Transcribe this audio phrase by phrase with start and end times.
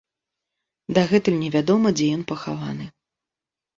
[0.99, 2.85] Дагэтуль невядома, дзе ён пахаваны.